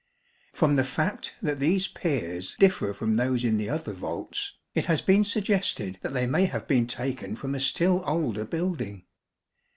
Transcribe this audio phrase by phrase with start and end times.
[0.51, 4.99] From the fact that these piers differ from those in the other vaults, it has
[4.99, 9.05] been suggested that they may have been taken from a still older building.